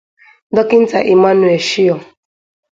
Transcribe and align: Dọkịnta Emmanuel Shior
Dọkịnta 0.55 0.99
Emmanuel 1.13 1.59
Shior 1.69 1.99